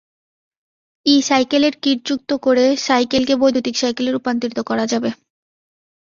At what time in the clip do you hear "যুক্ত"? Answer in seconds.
2.05-2.29